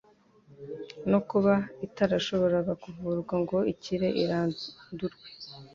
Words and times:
no 1.11 1.19
kuba 1.29 1.53
itarashoboraga 1.87 2.73
kuvurwa 2.83 3.33
ngo 3.41 3.57
ikire 3.73 4.07
irandurwe, 4.23 5.25